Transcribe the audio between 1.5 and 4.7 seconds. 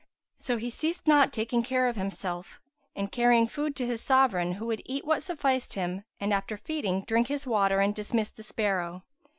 care of himself, and carrying food to his sovereign, who